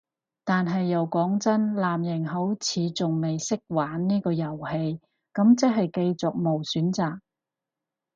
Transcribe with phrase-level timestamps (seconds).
[0.43, 4.99] 但係又講真，藍營好似仲未識玩呢場遊戲，
[5.31, 7.19] 咁即係繼續無選擇